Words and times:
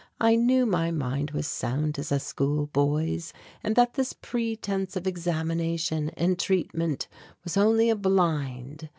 I 0.19 0.35
knew 0.35 0.65
my 0.65 0.89
mind 0.89 1.29
was 1.29 1.45
sound 1.45 1.99
as 1.99 2.11
a 2.11 2.19
schoolboy's, 2.19 3.33
and 3.63 3.75
that 3.75 3.93
this 3.93 4.13
pretence 4.13 4.95
of 4.95 5.05
examination 5.05 6.09
and 6.17 6.39
treatment 6.39 7.07
was 7.43 7.55
only 7.55 7.87
a 7.91 7.95
blind. 7.95 8.89